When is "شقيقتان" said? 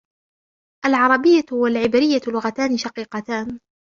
2.77-3.59